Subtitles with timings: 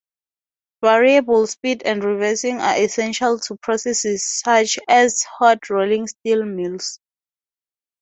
[0.83, 6.99] Variable speed and reversing are essential to processes such as hot-rolling steel mills.